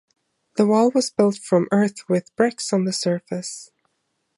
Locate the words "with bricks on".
2.09-2.85